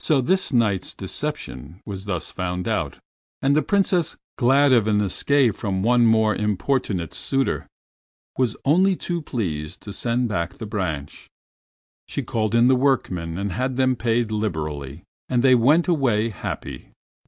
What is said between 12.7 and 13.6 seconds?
workmen and